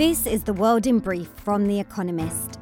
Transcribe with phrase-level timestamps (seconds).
[0.00, 2.58] This is the world in brief from The Economist.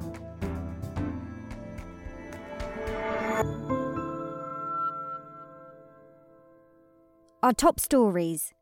[7.41, 8.53] Our top stories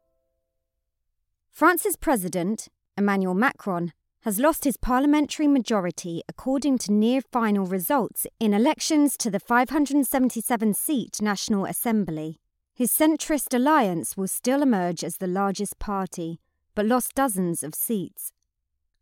[1.51, 2.69] France's president,
[2.99, 3.95] Emmanuel Macron,
[4.25, 10.75] has lost his parliamentary majority according to near final results in elections to the 577
[10.75, 12.41] seat National Assembly.
[12.75, 16.41] His centrist alliance will still emerge as the largest party,
[16.75, 18.35] but lost dozens of seats.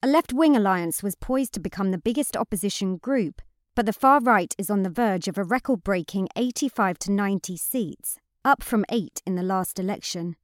[0.04, 3.40] A left wing alliance was poised to become the biggest opposition group,
[3.74, 7.56] but the far right is on the verge of a record breaking 85 to 90
[7.56, 10.36] seats, up from 8 in the last election.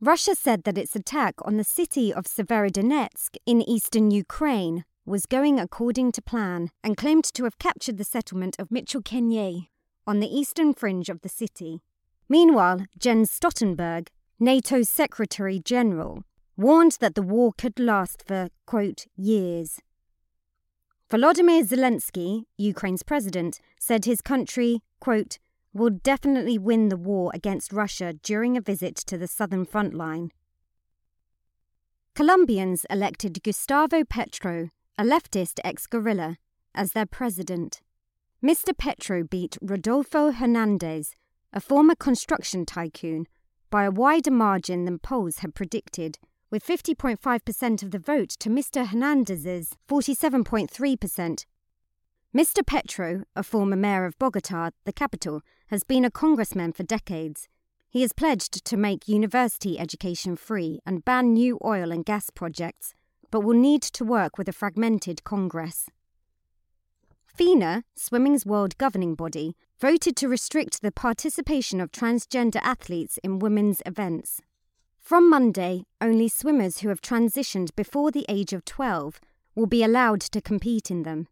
[0.00, 5.60] Russia said that its attack on the city of Severodonetsk in eastern Ukraine was going
[5.60, 9.68] according to plan and claimed to have captured the settlement of Metyolkine
[10.08, 11.82] on the eastern fringe of the city.
[12.28, 14.08] Meanwhile, Jens Stoltenberg,
[14.40, 16.24] NATO's Secretary General,
[16.56, 19.80] warned that the war could last for, quote, years.
[21.10, 25.38] Volodymyr Zelensky, Ukraine's president, said his country, quote,
[25.74, 30.30] will definitely win the war against Russia during a visit to the southern front line.
[32.14, 36.36] Colombians elected Gustavo Petro, a leftist ex guerrilla,
[36.74, 37.80] as their president.
[38.44, 38.76] Mr.
[38.76, 41.14] Petro beat Rodolfo Hernandez,
[41.52, 43.26] a former construction tycoon,
[43.70, 46.18] by a wider margin than polls had predicted,
[46.52, 48.86] with 50.5% of the vote to Mr.
[48.86, 51.46] Hernandez's 47.3%.
[52.36, 52.66] Mr.
[52.66, 57.48] Petro, a former mayor of Bogota, the capital, has been a congressman for decades.
[57.88, 62.92] He has pledged to make university education free and ban new oil and gas projects,
[63.30, 65.88] but will need to work with a fragmented Congress.
[67.24, 73.80] FINA, swimming's world governing body, voted to restrict the participation of transgender athletes in women's
[73.86, 74.42] events.
[75.02, 79.20] From Monday, only swimmers who have transitioned before the age of 12
[79.56, 81.26] will be allowed to compete in them.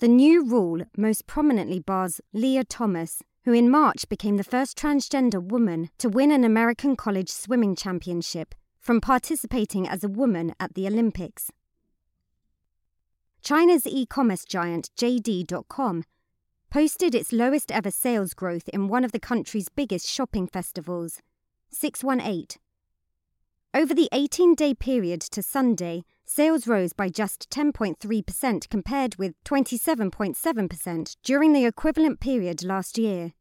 [0.00, 5.40] The new rule most prominently bars Lia Thomas, who in March became the first transgender
[5.40, 10.88] woman to win an American college swimming championship, from participating as a woman at the
[10.88, 11.52] Olympics.
[13.40, 16.02] China's e commerce giant JD.com
[16.70, 21.20] posted its lowest ever sales growth in one of the country's biggest shopping festivals,
[21.70, 22.61] 618.
[23.74, 31.16] Over the 18 day period to Sunday, sales rose by just 10.3% compared with 27.7%
[31.22, 33.32] during the equivalent period last year.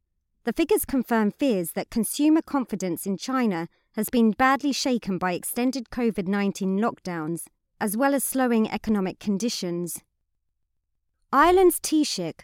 [0.45, 5.89] The figures confirm fears that consumer confidence in China has been badly shaken by extended
[5.89, 7.47] COVID 19 lockdowns,
[7.81, 10.01] as well as slowing economic conditions.
[11.33, 12.43] Ireland's Taoiseach,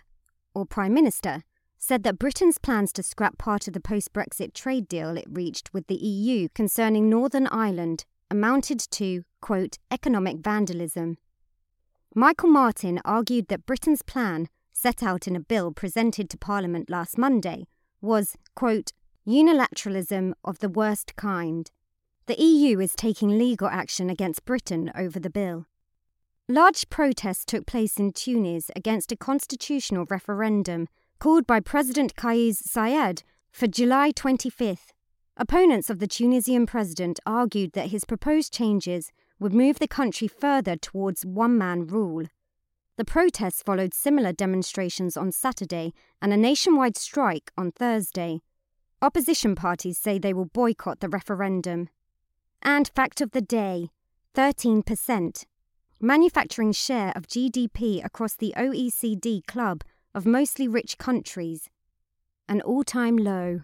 [0.53, 1.43] or Prime Minister,
[1.77, 5.73] said that Britain's plans to scrap part of the post Brexit trade deal it reached
[5.73, 11.17] with the EU concerning Northern Ireland amounted to, quote, economic vandalism.
[12.15, 17.17] Michael Martin argued that Britain's plan, set out in a bill presented to Parliament last
[17.17, 17.67] Monday,
[18.01, 18.91] was, quote,
[19.27, 21.71] unilateralism of the worst kind.
[22.25, 25.65] The EU is taking legal action against Britain over the bill.
[26.49, 30.87] Large protests took place in Tunis against a constitutional referendum
[31.19, 34.93] called by President Kais Saied for July 25th.
[35.35, 40.75] Opponents of the Tunisian president argued that his proposed changes would move the country further
[40.75, 42.25] towards one man rule.
[42.97, 48.41] The protests followed similar demonstrations on Saturday and a nationwide strike on Thursday.
[49.01, 51.89] Opposition parties say they will boycott the referendum.
[52.63, 53.89] And fact of the day
[54.33, 55.45] 13%.
[55.99, 59.83] Manufacturing share of GDP across the OECD club
[60.17, 61.69] of mostly rich countries.
[62.49, 63.61] An all time low.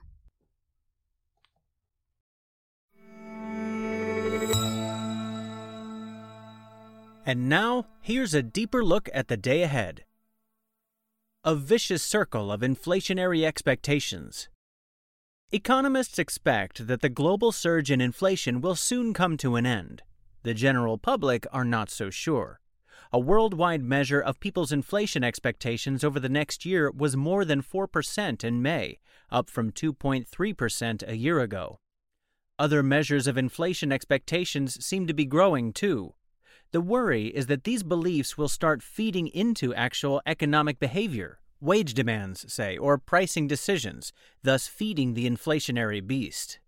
[7.26, 10.04] And now, here's a deeper look at the day ahead.
[11.44, 14.48] A vicious circle of inflationary expectations.
[15.52, 20.04] Economists expect that the global surge in inflation will soon come to an end.
[20.44, 22.60] The general public are not so sure.
[23.16, 28.44] A worldwide measure of people's inflation expectations over the next year was more than 4%
[28.44, 28.98] in May,
[29.30, 31.78] up from 2.3% a year ago.
[32.58, 36.16] Other measures of inflation expectations seem to be growing too.
[36.72, 42.52] The worry is that these beliefs will start feeding into actual economic behavior, wage demands,
[42.52, 44.12] say, or pricing decisions,
[44.42, 46.60] thus feeding the inflationary beast.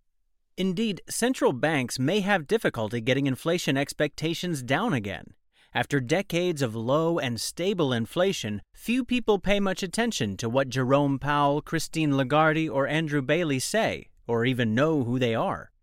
[0.58, 5.34] Indeed, central banks may have difficulty getting inflation expectations down again.
[5.76, 11.20] After decades of low and stable inflation, few people pay much attention to what Jerome
[11.20, 15.74] Powell, Christine Lagarde, or Andrew Bailey say, or even know who they are.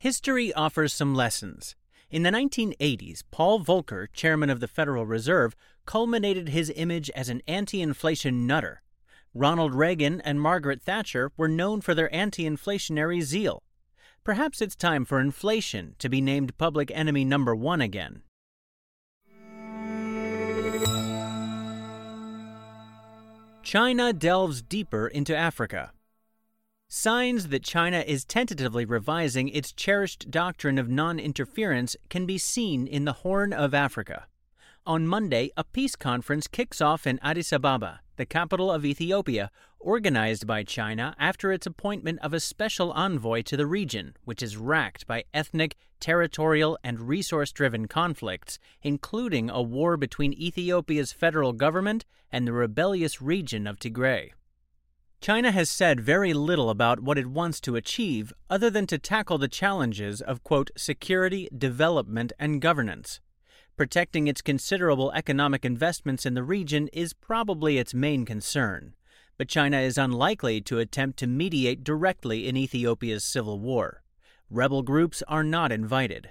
[0.00, 1.76] History offers some lessons.
[2.10, 5.54] In the 1980s, Paul Volcker, chairman of the Federal Reserve,
[5.86, 8.82] culminated his image as an anti inflation nutter.
[9.32, 13.62] Ronald Reagan and Margaret Thatcher were known for their anti inflationary zeal.
[14.24, 18.22] Perhaps it's time for inflation to be named public enemy number one again.
[23.68, 25.92] China delves deeper into Africa.
[26.88, 32.86] Signs that China is tentatively revising its cherished doctrine of non interference can be seen
[32.86, 34.26] in the Horn of Africa.
[34.88, 40.46] On Monday, a peace conference kicks off in Addis Ababa, the capital of Ethiopia, organized
[40.46, 45.06] by China after its appointment of a special envoy to the region, which is racked
[45.06, 52.46] by ethnic, territorial, and resource driven conflicts, including a war between Ethiopia's federal government and
[52.46, 54.30] the rebellious region of Tigray.
[55.20, 59.36] China has said very little about what it wants to achieve other than to tackle
[59.36, 63.20] the challenges of, quote, security, development, and governance.
[63.78, 68.96] Protecting its considerable economic investments in the region is probably its main concern,
[69.36, 74.02] but China is unlikely to attempt to mediate directly in Ethiopia's civil war.
[74.50, 76.30] Rebel groups are not invited.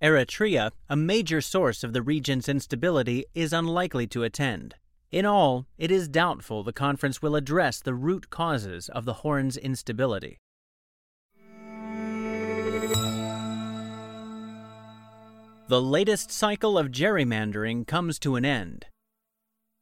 [0.00, 4.76] Eritrea, a major source of the region's instability, is unlikely to attend.
[5.12, 9.58] In all, it is doubtful the conference will address the root causes of the Horn's
[9.58, 10.38] instability.
[15.68, 18.86] The latest cycle of gerrymandering comes to an end.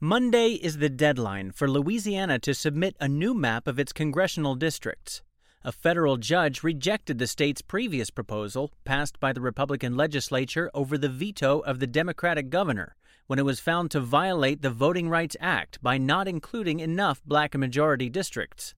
[0.01, 5.21] Monday is the deadline for Louisiana to submit a new map of its congressional districts.
[5.63, 11.11] A federal judge rejected the state's previous proposal, passed by the Republican legislature over the
[11.11, 12.97] veto of the Democratic governor,
[13.27, 17.55] when it was found to violate the Voting Rights Act by not including enough black
[17.55, 18.75] majority districts.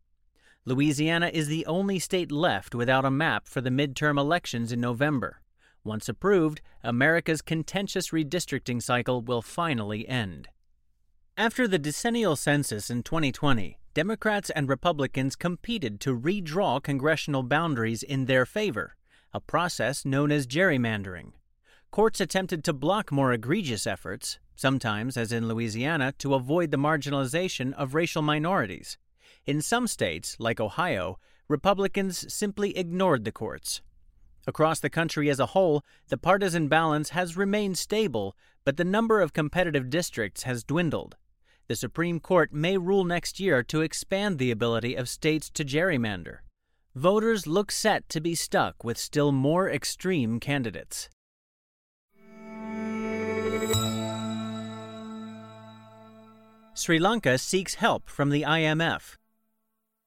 [0.65, 5.41] Louisiana is the only state left without a map for the midterm elections in November.
[5.87, 10.49] Once approved, America's contentious redistricting cycle will finally end.
[11.37, 18.25] After the decennial census in 2020, Democrats and Republicans competed to redraw congressional boundaries in
[18.25, 18.97] their favor,
[19.33, 21.33] a process known as gerrymandering.
[21.93, 27.73] Courts attempted to block more egregious efforts, sometimes, as in Louisiana, to avoid the marginalization
[27.75, 28.99] of racial minorities.
[29.47, 33.83] In some states, like Ohio, Republicans simply ignored the courts.
[34.49, 39.21] Across the country as a whole, the partisan balance has remained stable, but the number
[39.21, 41.17] of competitive districts has dwindled.
[41.67, 46.39] The Supreme Court may rule next year to expand the ability of states to gerrymander.
[46.95, 51.09] Voters look set to be stuck with still more extreme candidates.
[56.75, 59.17] Sri Lanka seeks help from the IMF.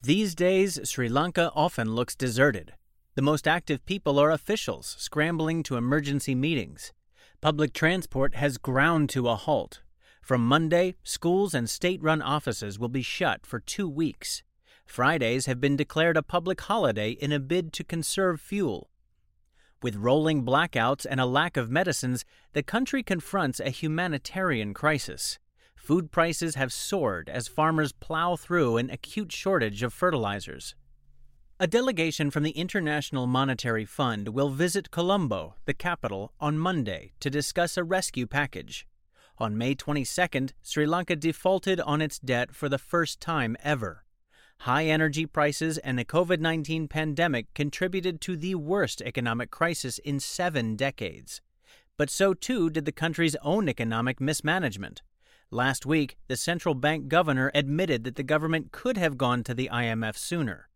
[0.02, 2.74] These days, Sri Lanka often looks deserted.
[3.20, 6.94] The most active people are officials scrambling to emergency meetings.
[7.42, 9.82] Public transport has ground to a halt.
[10.22, 14.42] From Monday, schools and state run offices will be shut for two weeks.
[14.86, 18.90] Fridays have been declared a public holiday in a bid to conserve fuel.
[19.84, 22.24] With rolling blackouts and a lack of medicines,
[22.54, 25.40] the country confronts a humanitarian crisis.
[25.76, 30.74] Food prices have soared as farmers plow through an acute shortage of fertilizers.
[31.62, 37.30] A delegation from the International Monetary Fund will visit Colombo, the capital, on Monday to
[37.30, 38.88] discuss a rescue package.
[39.40, 44.06] On May 22nd, Sri Lanka defaulted on its debt for the first time ever.
[44.60, 50.22] High energy prices and the COVID 19 pandemic contributed to the worst economic crisis in
[50.22, 51.42] seven decades.
[51.98, 55.02] But so too did the country's own economic mismanagement.
[55.52, 59.70] Last week, the central bank governor admitted that the government could have gone to the
[59.70, 60.69] IMF sooner.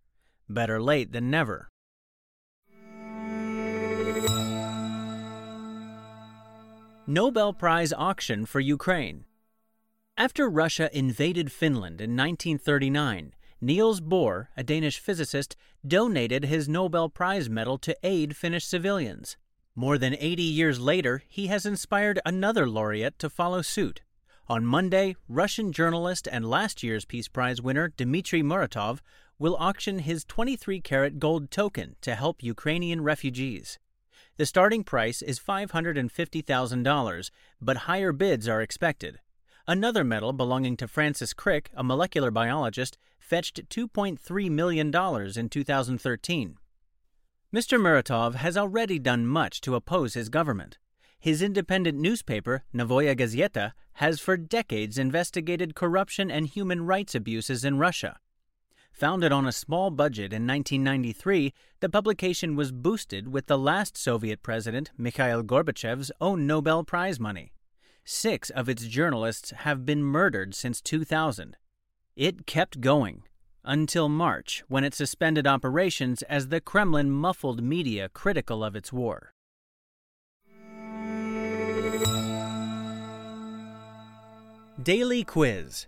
[0.49, 1.69] Better late than never.
[7.05, 9.25] Nobel Prize auction for Ukraine.
[10.15, 17.49] After Russia invaded Finland in 1939, Niels Bohr, a Danish physicist, donated his Nobel Prize
[17.49, 19.37] medal to aid Finnish civilians.
[19.75, 24.01] More than 80 years later, he has inspired another laureate to follow suit.
[24.47, 28.99] On Monday, Russian journalist and last year's Peace Prize winner Dmitry Muratov
[29.43, 33.77] will auction his 23 karat gold token to help Ukrainian refugees.
[34.37, 37.29] The starting price is $550,000,
[37.61, 39.19] but higher bids are expected.
[39.67, 46.57] Another medal belonging to Francis Crick, a molecular biologist, fetched $2.3 million in 2013.
[47.53, 47.77] Mr.
[47.77, 50.77] Muratov has already done much to oppose his government.
[51.19, 57.77] His independent newspaper, Novaya Gazeta, has for decades investigated corruption and human rights abuses in
[57.77, 58.19] Russia.
[58.93, 64.43] Founded on a small budget in 1993, the publication was boosted with the last Soviet
[64.43, 67.53] president, Mikhail Gorbachev's own Nobel Prize money.
[68.05, 71.57] Six of its journalists have been murdered since 2000.
[72.15, 73.23] It kept going
[73.65, 79.33] until March, when it suspended operations as the Kremlin muffled media critical of its war.
[84.83, 85.87] Daily Quiz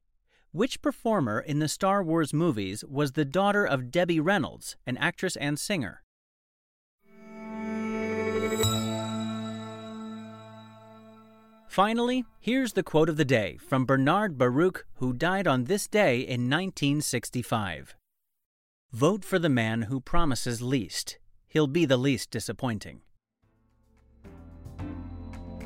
[0.51, 5.35] which performer in the Star Wars movies was the daughter of Debbie Reynolds, an actress
[5.35, 6.03] and singer?
[11.67, 16.19] Finally, here's the quote of the day from Bernard Baruch, who died on this day
[16.19, 17.95] in 1965
[18.91, 21.17] Vote for the man who promises least.
[21.47, 23.03] He'll be the least disappointing.